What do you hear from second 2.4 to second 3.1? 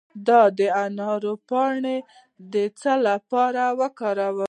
د څه